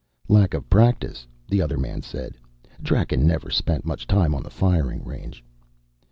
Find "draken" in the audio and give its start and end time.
2.81-3.27